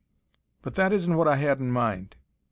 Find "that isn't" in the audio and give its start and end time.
0.77-1.15